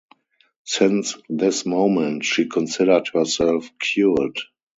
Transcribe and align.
Since 0.63 1.15
this 1.29 1.63
moment 1.67 2.25
she 2.25 2.47
considered 2.49 3.09
herself 3.09 3.69
"cured". 3.77 4.35